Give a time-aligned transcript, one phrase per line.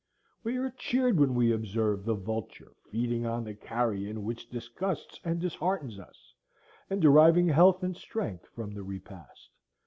[0.43, 5.39] We are cheered when we observe the vulture feeding on the carrion which disgusts and
[5.39, 6.33] disheartens us
[6.89, 9.51] and deriving health and strength from the repast.